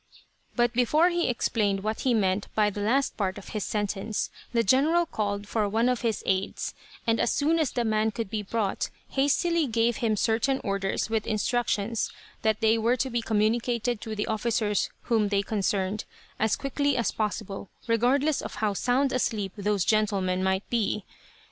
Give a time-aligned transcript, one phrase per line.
[0.55, 4.63] But before he explained what he meant by the last part of his sentence, the
[4.63, 6.73] general called for one of his aids,
[7.05, 11.27] and as soon as the man could be brought, hastily gave him certain orders with
[11.27, 12.11] instructions
[12.41, 16.05] that they were to be communicated to the officers whom they concerned,
[16.39, 21.05] as quickly as was possible, regardless of how sound asleep those gentlemen might be.